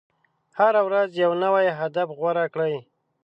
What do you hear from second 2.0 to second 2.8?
غوره کړئ.